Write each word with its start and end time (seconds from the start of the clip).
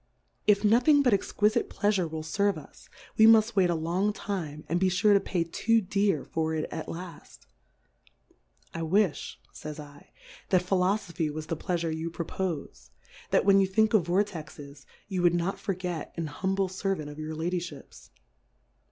If 0.47 0.63
nothing 0.63 1.03
but 1.03 1.13
ex 1.13 1.31
quifite 1.31 1.65
Pleafure 1.67 2.09
will 2.09 2.23
ferve 2.23 2.57
us, 2.57 2.89
we 3.17 3.27
muft 3.27 3.55
wait 3.55 3.69
a 3.69 3.75
long 3.75 4.11
time, 4.13 4.63
and 4.67 4.79
be 4.79 4.89
fure 4.89 5.13
to 5.13 5.19
pay 5.19 5.43
too 5.43 5.79
dear 5.79 6.25
for 6.25 6.55
it 6.55 6.67
at 6.73 6.89
laft. 6.89 7.45
I 8.73 8.81
willi, 8.81 9.13
fays 9.53 9.79
f 9.79 10.07
that 10.49 10.63
Philofophy 10.65 11.31
was 11.31 11.45
the 11.45 11.55
Pleafure 11.55 11.95
you 11.95 12.09
pro 12.09 12.25
pofe, 12.25 12.89
that 13.29 13.45
when 13.45 13.59
you 13.59 13.67
think 13.67 13.93
of 13.93 14.07
Vortexes 14.07 14.87
you 15.07 15.21
would 15.21 15.35
not 15.35 15.59
forget 15.59 16.15
an 16.17 16.25
humble 16.25 16.67
Ser 16.67 16.95
vant 16.95 17.07
of 17.07 17.19
your 17.19 17.35
Ladyihips. 17.35 18.09